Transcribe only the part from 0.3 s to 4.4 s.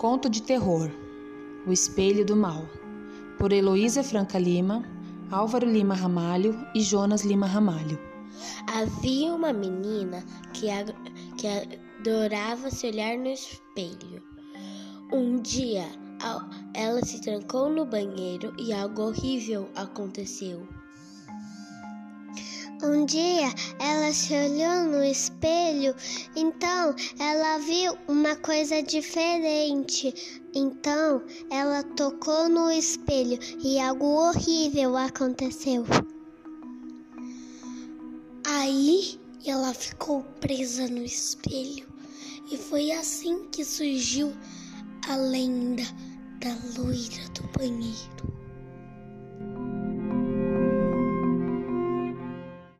de terror: O Espelho do Mal, por Heloísa Franca